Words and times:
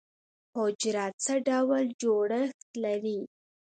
حجره 0.57 1.05
څه 1.23 1.33
ډول 1.47 1.85
جوړښت 2.01 2.67
لري؟ 2.83 3.19